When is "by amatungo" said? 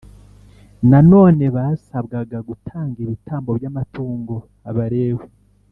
3.57-4.35